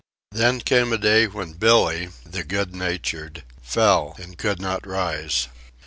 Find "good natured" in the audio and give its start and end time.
2.43-3.43